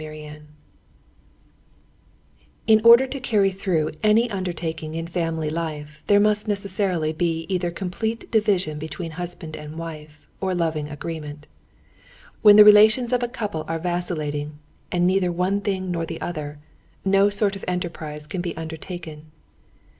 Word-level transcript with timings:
Chapter 0.01 0.17
23 0.17 0.47
In 2.65 2.81
order 2.83 3.05
to 3.05 3.19
carry 3.19 3.51
through 3.51 3.91
any 4.01 4.31
undertaking 4.31 4.95
in 4.95 5.05
family 5.07 5.51
life, 5.51 6.01
there 6.07 6.19
must 6.19 6.47
necessarily 6.47 7.13
be 7.13 7.45
either 7.49 7.69
complete 7.69 8.31
division 8.31 8.79
between 8.79 9.09
the 9.09 9.15
husband 9.17 9.55
and 9.55 9.77
wife, 9.77 10.27
or 10.41 10.55
loving 10.55 10.89
agreement. 10.89 11.45
When 12.41 12.55
the 12.55 12.65
relations 12.65 13.13
of 13.13 13.21
a 13.21 13.27
couple 13.27 13.63
are 13.67 13.77
vacillating 13.77 14.57
and 14.91 15.05
neither 15.05 15.31
one 15.31 15.61
thing 15.61 15.91
nor 15.91 16.07
the 16.07 16.19
other, 16.19 16.57
no 17.05 17.29
sort 17.29 17.55
of 17.55 17.63
enterprise 17.67 18.25
can 18.25 18.41
be 18.41 18.57
undertaken. 18.57 19.27